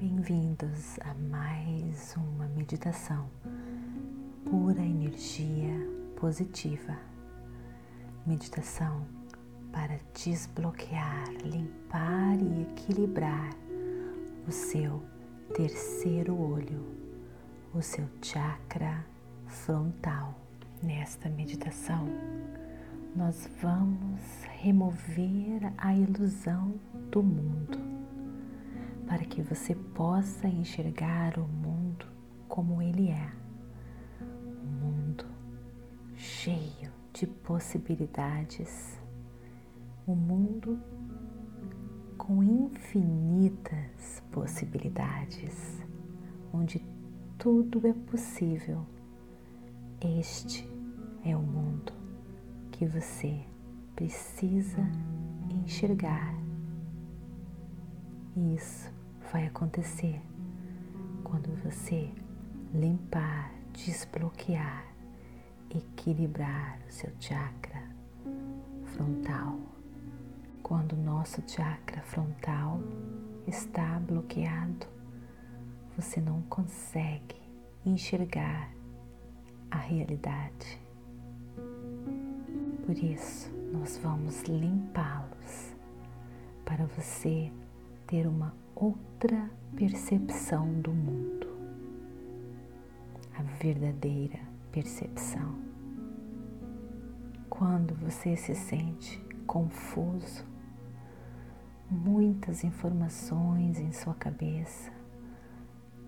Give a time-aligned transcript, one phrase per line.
[0.00, 3.28] Bem-vindos a mais uma meditação
[4.48, 5.74] pura energia
[6.16, 6.96] positiva.
[8.24, 9.06] Meditação
[9.70, 13.50] para desbloquear, limpar e equilibrar
[14.48, 15.02] o seu
[15.54, 16.82] terceiro olho,
[17.74, 19.04] o seu chakra
[19.48, 20.34] frontal.
[20.82, 22.08] Nesta meditação,
[23.14, 26.72] nós vamos remover a ilusão
[27.10, 27.89] do mundo
[29.10, 32.06] para que você possa enxergar o mundo
[32.46, 33.32] como ele é
[34.62, 35.24] um mundo
[36.14, 39.00] cheio de possibilidades,
[40.06, 40.78] um mundo
[42.16, 45.82] com infinitas possibilidades,
[46.52, 46.80] onde
[47.36, 48.86] tudo é possível.
[50.00, 50.64] Este
[51.24, 51.92] é o mundo
[52.70, 53.40] que você
[53.96, 54.88] precisa
[55.50, 56.32] enxergar.
[58.54, 58.99] Isso
[59.32, 60.20] vai acontecer
[61.22, 62.10] quando você
[62.74, 64.84] limpar, desbloquear,
[65.70, 67.82] equilibrar o seu chakra
[68.86, 69.58] frontal.
[70.62, 72.80] Quando o nosso chakra frontal
[73.46, 74.86] está bloqueado,
[75.96, 77.36] você não consegue
[77.86, 78.70] enxergar
[79.70, 80.80] a realidade.
[82.84, 85.76] Por isso, nós vamos limpá-los
[86.64, 87.52] para você
[88.06, 91.46] ter uma outra percepção do mundo,
[93.36, 94.38] a verdadeira
[94.72, 95.58] percepção.
[97.48, 100.44] Quando você se sente confuso,
[101.90, 104.92] muitas informações em sua cabeça,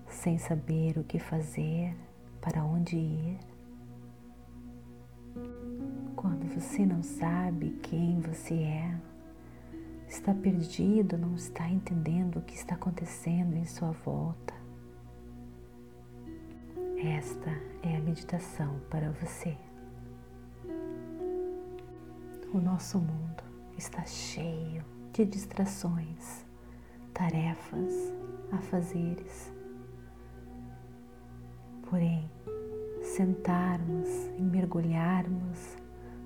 [0.07, 1.95] sem saber o que fazer,
[2.39, 3.39] para onde ir.
[6.15, 8.97] Quando você não sabe quem você é,
[10.13, 14.53] está perdido, não está entendendo o que está acontecendo em sua volta.
[17.03, 17.49] Esta
[17.81, 19.57] é a meditação para você.
[22.53, 23.43] O nosso mundo
[23.75, 26.45] está cheio de distrações,
[27.11, 27.91] tarefas,
[28.51, 29.51] afazeres.
[31.89, 32.29] Porém,
[33.01, 34.07] sentarmos
[34.37, 35.75] e mergulharmos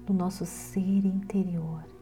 [0.07, 1.96] no nosso ser interior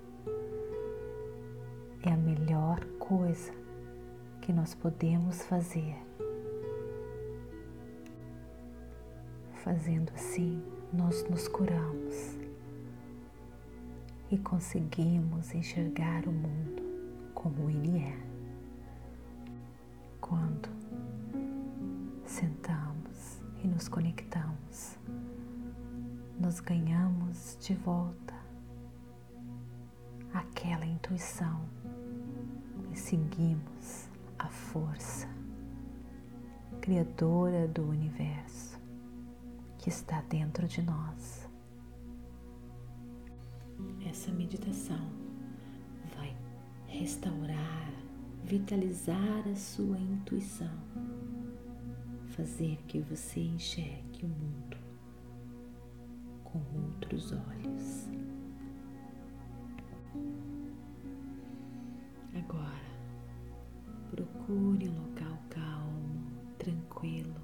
[2.06, 3.52] é a melhor coisa
[4.42, 5.96] que nós podemos fazer.
[9.64, 10.62] Fazendo assim,
[10.94, 12.38] nós nos curamos
[14.30, 16.84] e conseguimos enxergar o mundo
[17.34, 18.18] como ele é.
[20.22, 20.70] Quando
[22.24, 24.96] sentamos e nos conectamos,
[26.40, 28.36] nós ganhamos de volta
[30.34, 31.62] aquela intuição
[32.96, 35.28] seguimos a força
[36.82, 38.80] criadora do universo
[39.78, 41.50] que está dentro de nós.
[44.08, 45.10] Essa meditação
[46.16, 46.36] vai
[46.88, 47.92] restaurar,
[48.44, 50.80] vitalizar a sua intuição,
[52.28, 54.78] fazer que você enxergue o mundo
[56.44, 58.10] com outros olhos.
[64.46, 66.24] Procure um local calmo,
[66.60, 67.42] tranquilo,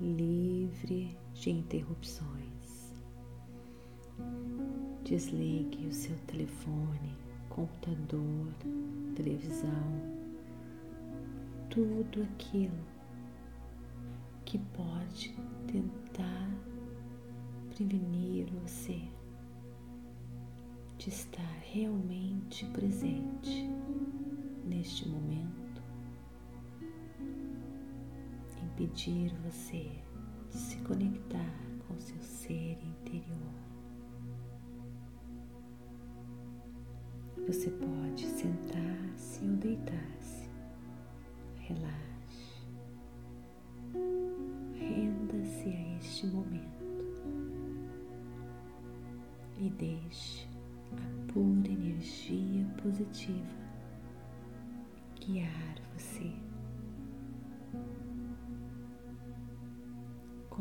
[0.00, 2.94] livre de interrupções.
[5.04, 7.14] Desligue o seu telefone,
[7.50, 8.48] computador,
[9.14, 10.16] televisão,
[11.68, 12.86] tudo aquilo
[14.46, 16.50] que pode tentar
[17.74, 19.02] prevenir você
[20.96, 23.68] de estar realmente presente
[24.64, 25.65] neste momento,
[28.76, 29.90] impedir você
[30.50, 31.54] de se conectar
[31.88, 33.54] com seu ser interior.
[37.46, 40.50] Você pode sentar-se ou deitar-se.
[41.56, 42.66] Relaxe.
[44.74, 46.66] Renda-se a este momento
[49.58, 50.46] e deixe
[50.92, 53.56] a pura energia positiva
[55.18, 55.75] guiar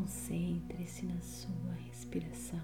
[0.05, 2.61] Concentre-se na sua respiração.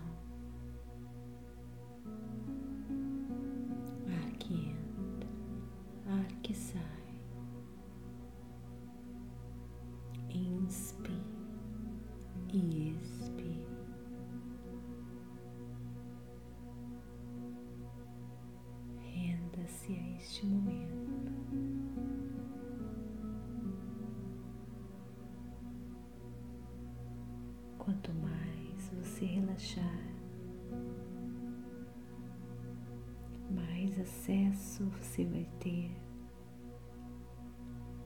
[27.91, 29.99] Quanto mais você relaxar,
[33.49, 35.91] mais acesso você vai ter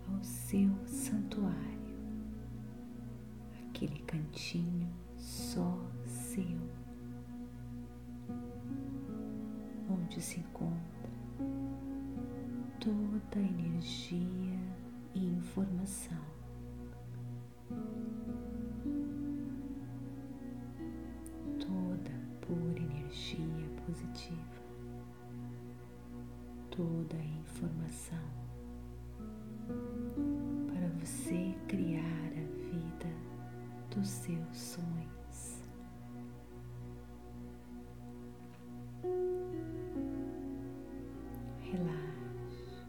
[0.07, 1.99] ao seu santuário,
[3.67, 6.59] aquele cantinho só seu,
[9.87, 11.11] onde se encontra
[12.79, 14.59] toda a energia
[15.13, 16.34] e informação.
[23.15, 24.37] Energia positiva,
[26.69, 28.19] toda a informação
[30.67, 33.09] para você criar a vida
[33.95, 35.63] dos seus sonhos.
[41.61, 42.85] Relaxe,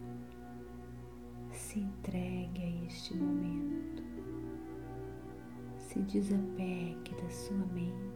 [1.52, 4.02] se entregue a este momento,
[5.78, 8.15] se desapegue da sua mente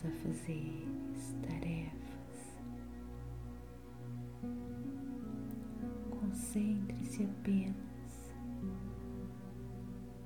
[0.00, 2.00] os afazeres, tarefas
[6.10, 8.32] Concentre-se apenas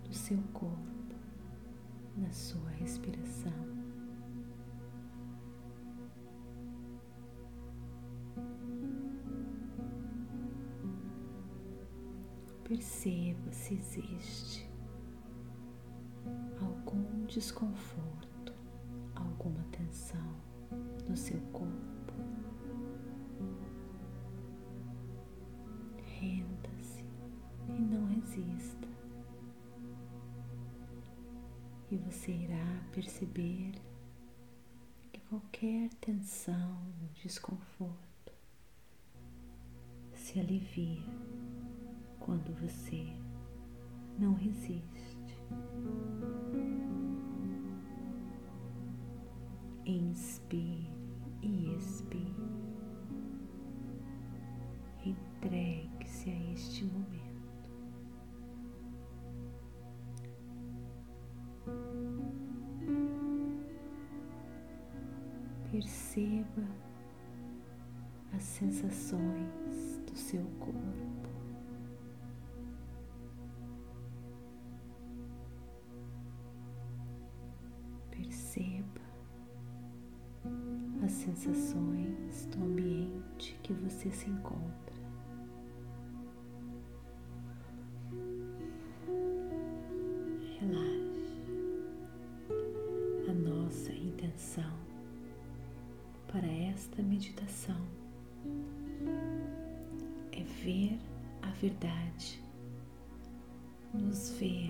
[0.07, 1.17] no seu corpo,
[2.17, 3.53] na sua respiração.
[12.65, 14.71] Perceba se existe
[16.61, 18.34] algum desconforto,
[19.45, 20.37] alguma tensão
[21.07, 22.15] no seu corpo.
[26.19, 27.05] Renda-se
[27.69, 28.89] e não resista.
[31.91, 33.73] E você irá perceber
[35.13, 36.81] que qualquer tensão
[37.23, 38.33] desconforto
[40.15, 41.03] se alivia
[42.19, 43.05] quando você
[44.19, 45.15] não resiste.
[66.15, 66.63] Perceba
[68.37, 71.29] as sensações do seu corpo.
[78.13, 79.01] Perceba
[81.05, 84.95] as sensações do ambiente que você se encontra.
[90.61, 91.43] Relaxe.
[93.29, 94.94] A nossa intenção
[96.35, 97.81] para esta meditação
[100.33, 100.99] é ver
[101.43, 102.43] a verdade,
[103.93, 104.69] nos ver,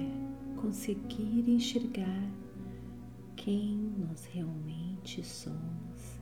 [0.61, 2.31] conseguir enxergar
[3.35, 6.21] quem nós realmente somos,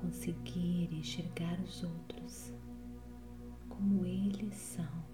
[0.00, 2.54] conseguir enxergar os outros
[3.68, 5.04] como eles são,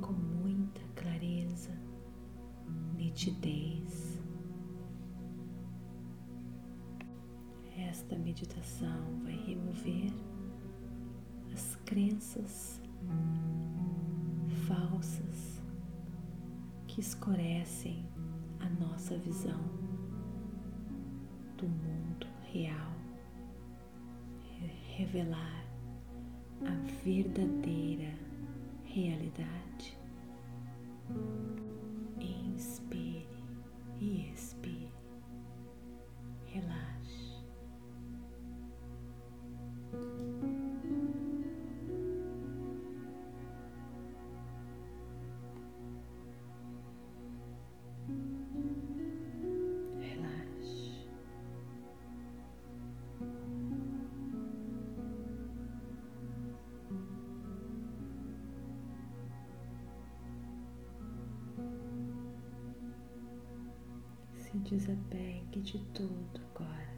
[0.00, 1.70] com muita clareza,
[2.96, 3.79] nitidez.
[8.10, 10.12] Esta meditação vai remover
[11.54, 12.82] as crenças
[14.66, 15.62] falsas
[16.88, 18.04] que escurecem
[18.58, 19.60] a nossa visão
[21.56, 22.92] do mundo real,
[24.96, 25.64] revelar
[26.66, 26.74] a
[27.04, 28.12] verdadeira
[28.86, 29.96] realidade.
[32.18, 33.28] Inspire
[34.00, 34.39] e expire,
[65.10, 66.88] desapegue de tudo agora.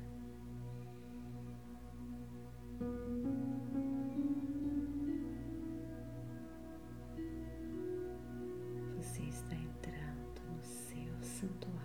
[8.99, 11.83] Você está entrando no seu santuário.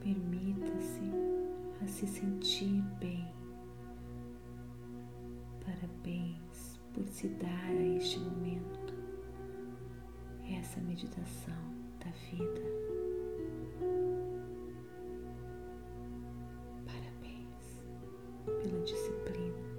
[0.00, 1.10] Permita-se
[1.82, 3.26] a se sentir bem.
[5.64, 8.49] Parabéns por se dar a este momento,
[10.70, 11.54] essa meditação
[11.98, 12.62] da vida.
[16.86, 17.80] Parabéns
[18.62, 19.69] pela disciplina.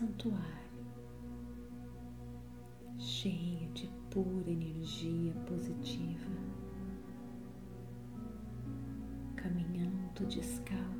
[0.00, 0.86] Santuário,
[2.96, 6.30] cheio de pura energia positiva,
[9.36, 10.99] caminhando descalço,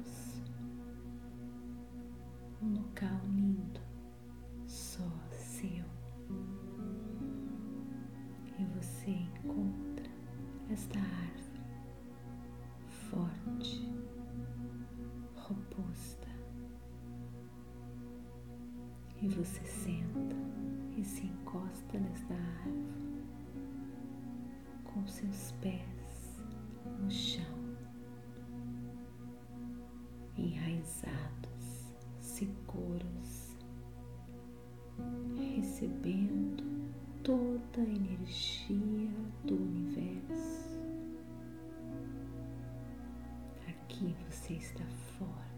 [21.80, 23.25] encosta nesta árvore
[24.84, 26.42] com seus pés
[26.99, 27.76] no chão,
[30.37, 33.56] enraizados, seguros,
[35.37, 36.64] recebendo
[37.22, 39.10] toda a energia
[39.44, 40.70] do universo.
[43.68, 44.84] Aqui você está
[45.18, 45.50] forte,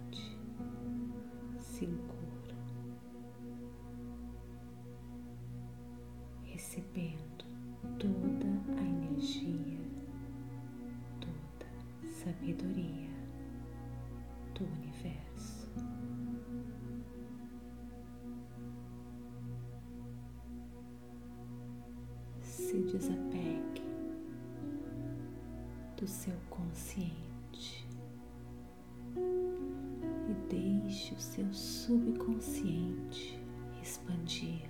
[26.03, 27.87] do seu consciente
[29.17, 33.41] e deixe o seu subconsciente
[33.81, 34.69] expandir.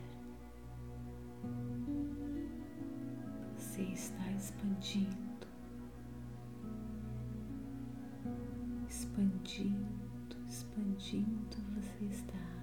[3.56, 5.46] você está expandindo,
[8.86, 12.61] expandindo, expandindo, você está.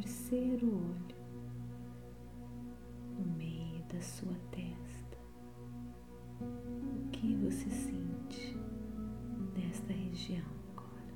[0.00, 1.16] Terceiro olho,
[3.18, 5.18] no meio da sua testa
[6.40, 8.56] o que você sente
[9.54, 11.14] nesta região agora.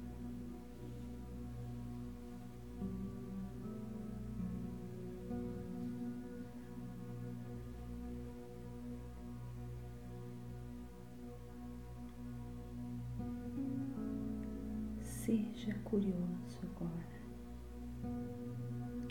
[15.00, 17.13] Seja curioso agora.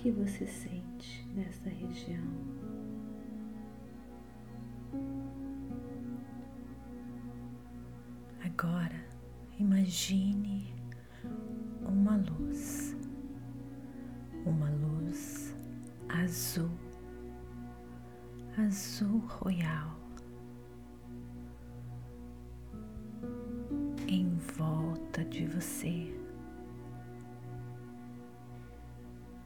[0.04, 2.28] Que você sente nesta região?
[8.44, 9.02] Agora
[9.58, 10.76] imagine
[11.88, 12.98] uma luz,
[14.46, 15.56] uma luz
[16.10, 16.70] azul,
[18.58, 19.98] azul royal,
[24.10, 26.23] em volta de você.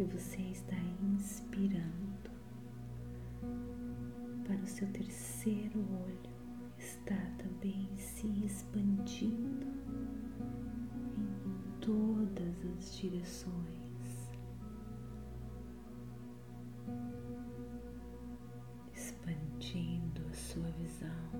[0.00, 2.30] que você está inspirando
[4.46, 6.30] para o seu terceiro olho
[6.78, 9.66] está também se expandindo
[11.18, 13.60] em todas as direções.
[20.32, 21.30] sua visão,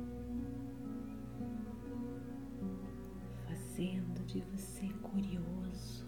[3.49, 6.00] fazendo de você curioso,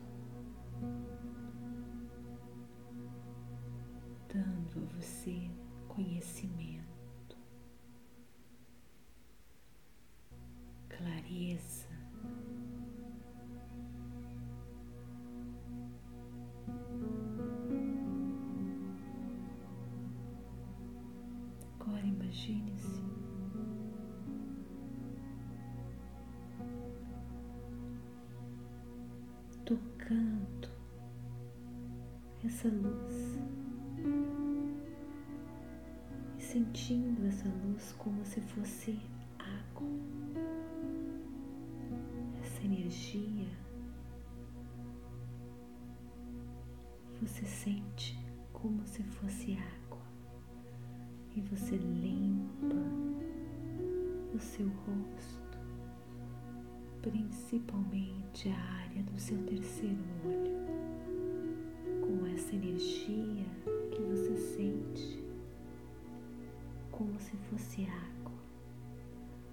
[4.74, 5.50] dando a você
[5.88, 6.91] conhecimento,
[36.52, 39.00] sentindo essa luz como se fosse
[39.38, 39.88] água,
[42.42, 43.48] essa energia.
[47.22, 48.18] Você sente
[48.52, 50.02] como se fosse água
[51.34, 52.76] e você limpa
[54.34, 55.58] o seu rosto,
[57.00, 60.66] principalmente a área do seu terceiro olho,
[62.02, 63.46] com essa energia
[63.90, 64.02] que
[67.52, 68.32] fosse água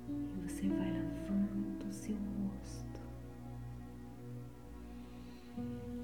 [0.07, 3.01] e você vai lavando o seu rosto.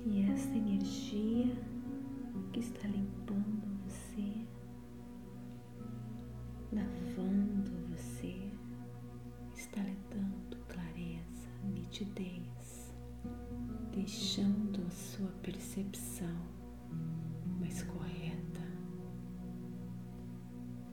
[0.05, 1.55] E essa energia
[2.51, 4.45] que está limpando você,
[6.71, 8.51] lavando você,
[9.55, 12.93] está lhe dando clareza, nitidez,
[13.91, 16.37] deixando a sua percepção
[17.59, 18.14] mais correta,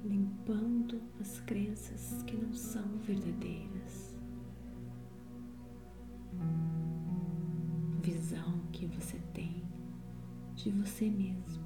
[0.04, 4.18] limpando as crenças que não são verdadeiras.
[8.02, 9.62] Visão que você tem
[10.54, 11.64] de você mesmo,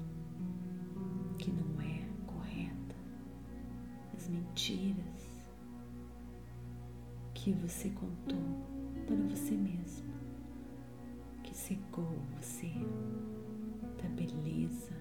[1.37, 2.95] que não é correta,
[4.15, 5.27] as mentiras
[7.33, 8.41] que você contou
[9.05, 10.07] para você mesmo,
[11.43, 12.71] que cegou você
[14.01, 14.91] da beleza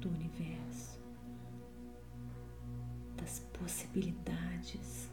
[0.00, 0.95] do universo,
[3.26, 5.10] das possibilidades.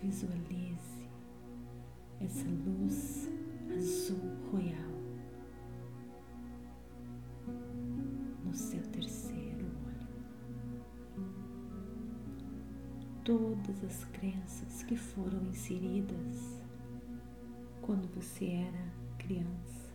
[0.00, 1.08] Visualize
[2.20, 3.28] essa luz
[3.76, 4.20] azul
[4.52, 4.92] royal
[8.44, 10.08] no seu terceiro olho.
[13.24, 16.62] Todas as crenças que foram inseridas
[17.82, 19.88] quando você era criança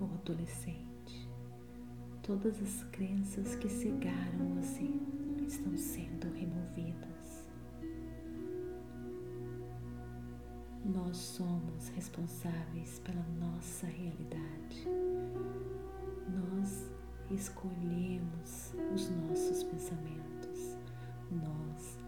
[0.00, 0.87] ou adolescente,
[2.28, 4.84] todas as crenças que cegaram você
[5.46, 7.48] estão sendo removidas.
[10.84, 14.86] Nós somos responsáveis pela nossa realidade.
[16.28, 16.92] Nós
[17.30, 20.76] escolhemos os nossos pensamentos.
[21.30, 21.98] Nós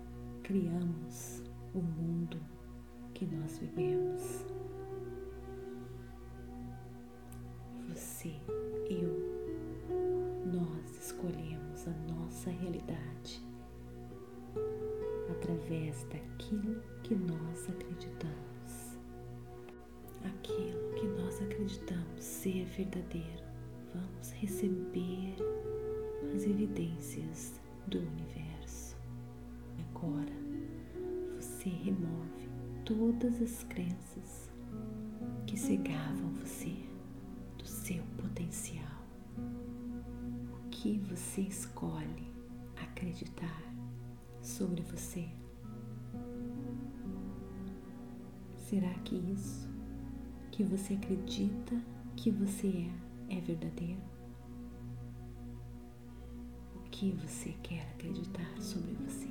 [0.43, 1.43] criamos
[1.73, 2.39] o mundo
[3.15, 4.45] que nós vivemos.
[7.89, 8.39] Você,
[12.41, 13.43] nossa realidade
[15.31, 18.99] através daquilo que nós acreditamos
[20.25, 23.45] aquilo que nós acreditamos ser verdadeiro,
[23.95, 25.37] vamos receber
[26.35, 28.97] as evidências do universo.
[29.91, 30.33] Agora
[31.37, 32.49] você remove
[32.87, 34.51] todas as crenças
[35.47, 36.75] que cegavam você
[37.59, 39.05] do seu potencial.
[39.37, 42.30] O que você escolhe
[43.01, 43.63] acreditar
[44.43, 45.27] sobre você?
[48.69, 49.69] Será que isso
[50.53, 51.81] que você acredita
[52.15, 52.87] que você
[53.29, 54.03] é é verdadeiro?
[56.77, 59.31] O que você quer acreditar sobre você?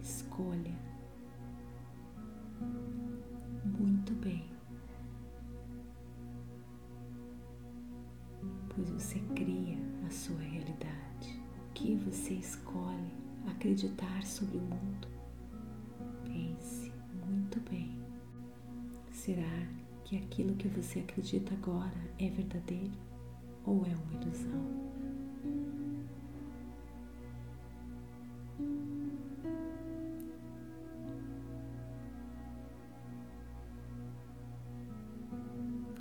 [0.00, 0.85] Escolha
[13.76, 15.08] acreditar sobre o mundo?
[16.24, 16.90] Pense
[17.26, 17.94] muito bem.
[19.12, 19.68] Será
[20.02, 22.96] que aquilo que você acredita agora é verdadeiro
[23.66, 24.86] ou é uma ilusão?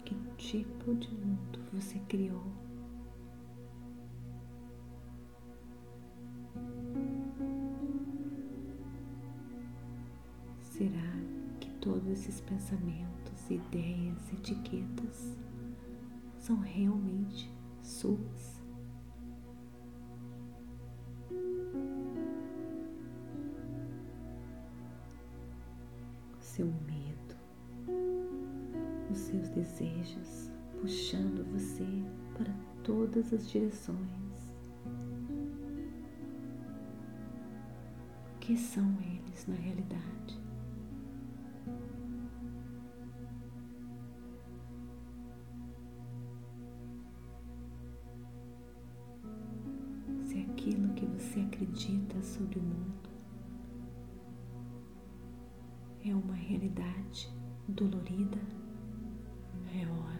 [0.06, 2.65] Que tipo de mundo você criou?
[12.26, 15.38] Esses pensamentos, ideias, etiquetas
[16.40, 18.64] são realmente suas?
[26.40, 27.36] Seu medo,
[29.12, 30.50] os seus desejos
[30.82, 31.86] puxando você
[32.36, 32.52] para
[32.84, 34.00] todas as direções.
[38.34, 40.45] O que são eles na realidade?
[51.46, 53.10] Acredita sobre o mundo.
[56.04, 57.30] É uma realidade
[57.68, 58.40] dolorida,
[59.74, 60.16] é hora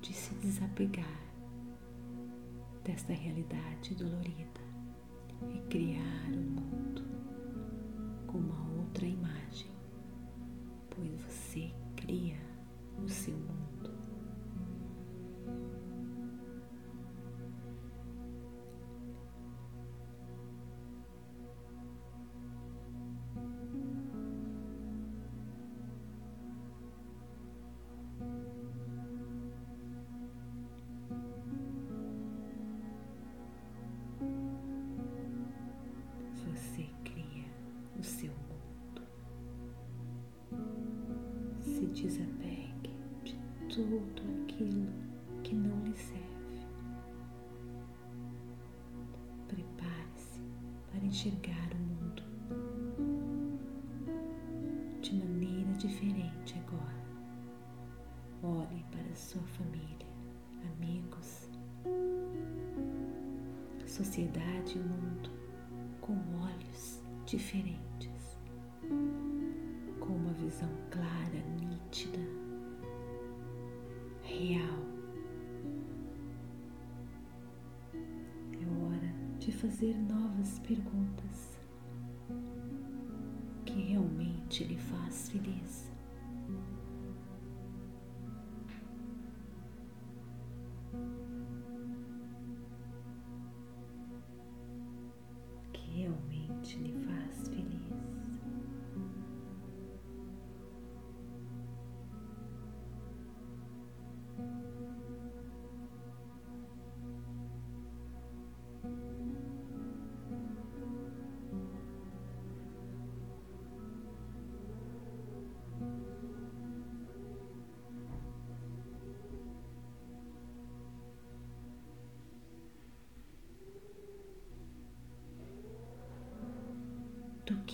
[0.00, 1.20] de se desapegar
[2.82, 4.60] desta realidade dolorida
[5.54, 6.51] e criar um
[51.22, 52.22] enxergar o mundo
[55.00, 57.02] de maneira diferente agora.
[58.42, 60.08] Olhe para sua família,
[60.74, 61.48] amigos,
[63.86, 65.30] sociedade e mundo
[66.00, 68.10] com olhos diferentes,
[79.44, 81.58] de fazer novas perguntas
[83.66, 85.91] que realmente lhe faz feliz.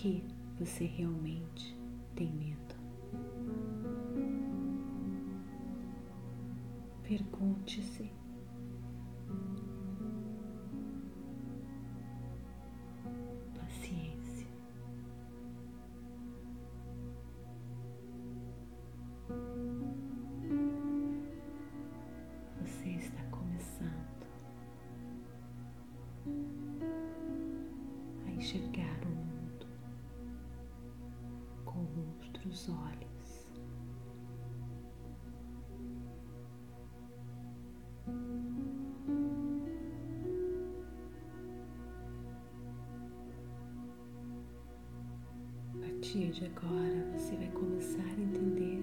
[0.01, 0.23] Que
[0.57, 1.77] você realmente
[2.15, 2.75] tem medo?
[7.03, 8.09] Pergunte-se.
[46.09, 48.81] Partir de agora você vai começar a entender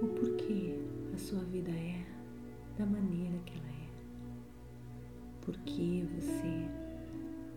[0.00, 0.80] o porquê
[1.12, 2.06] a sua vida é
[2.78, 3.88] da maneira que ela é.
[5.42, 6.70] Porque você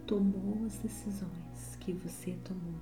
[0.05, 2.81] tomou as decisões que você tomou.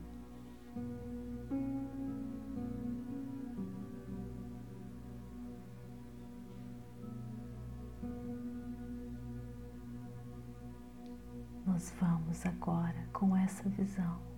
[11.68, 14.29] Nós vamos agora, com essa visão,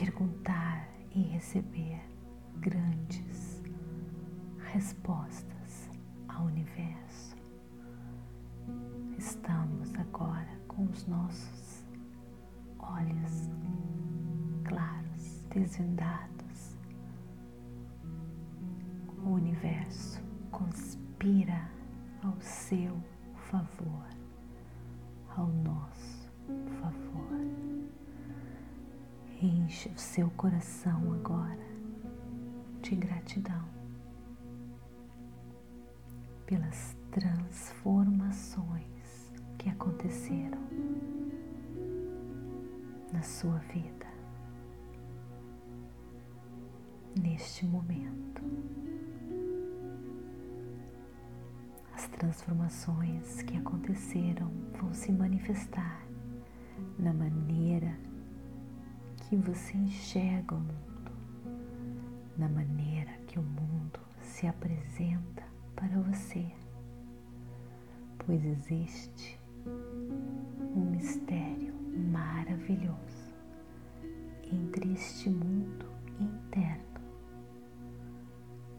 [0.00, 2.00] perguntar e receber
[2.56, 3.62] grandes
[4.72, 5.90] respostas
[6.26, 7.36] ao universo.
[9.18, 11.84] Estamos agora com os nossos
[12.78, 13.50] olhos
[14.64, 16.78] claros, desvendados.
[19.22, 21.70] O universo conspira
[22.24, 22.96] ao seu
[23.50, 24.08] favor,
[29.80, 31.66] Enche o seu coração agora
[32.82, 33.64] de gratidão
[36.44, 40.60] pelas transformações que aconteceram
[43.10, 44.06] na sua vida
[47.18, 48.42] neste momento.
[51.94, 56.06] As transformações que aconteceram vão se manifestar
[56.98, 58.09] na maneira
[59.30, 61.12] que você enxerga o mundo,
[62.36, 65.44] na maneira que o mundo se apresenta
[65.76, 66.44] para você,
[68.18, 69.38] pois existe
[70.74, 71.72] um mistério
[72.10, 73.32] maravilhoso
[74.52, 75.86] entre este mundo
[76.18, 77.00] interno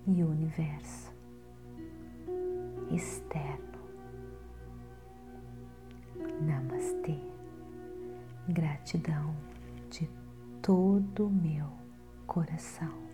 [0.06, 1.14] e o universo
[2.92, 3.80] externo.
[6.42, 7.18] Namastê.
[8.50, 9.34] Gratidão
[10.62, 11.66] todo o meu
[12.28, 13.11] coração.